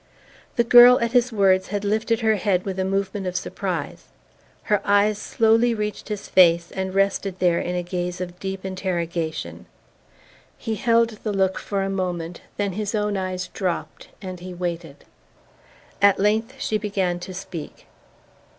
The 0.55 0.63
girl, 0.63 0.99
at 0.99 1.11
his 1.11 1.31
words, 1.31 1.67
had 1.67 1.85
lifted 1.85 2.21
her 2.21 2.37
head 2.37 2.65
with 2.65 2.79
a 2.79 2.83
movement 2.83 3.27
of 3.27 3.35
surprise. 3.35 4.05
Her 4.63 4.81
eyes 4.83 5.19
slowly 5.19 5.75
reached 5.75 6.09
his 6.09 6.27
face 6.27 6.71
and 6.71 6.95
rested 6.95 7.37
there 7.37 7.59
in 7.59 7.75
a 7.75 7.83
gaze 7.83 8.19
of 8.19 8.39
deep 8.39 8.65
interrogation. 8.65 9.67
He 10.57 10.73
held 10.73 11.11
the 11.21 11.31
look 11.31 11.59
for 11.59 11.83
a 11.83 11.89
moment; 11.91 12.41
then 12.57 12.71
his 12.73 12.95
own 12.95 13.15
eyes 13.15 13.49
dropped 13.49 14.07
and 14.23 14.39
he 14.39 14.55
waited. 14.55 15.05
At 16.01 16.17
length 16.17 16.55
she 16.57 16.79
began 16.79 17.19
to 17.19 17.33
speak. 17.35 17.85